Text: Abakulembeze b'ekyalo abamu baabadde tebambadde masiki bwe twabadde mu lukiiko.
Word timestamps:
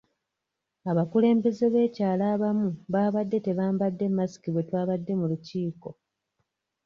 Abakulembeze 0.91 1.65
b'ekyalo 1.73 2.23
abamu 2.33 2.69
baabadde 2.93 3.37
tebambadde 3.45 4.05
masiki 4.17 4.49
bwe 4.51 4.65
twabadde 4.67 5.11
mu 5.19 5.25
lukiiko. 5.31 5.89